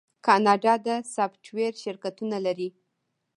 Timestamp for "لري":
2.45-2.69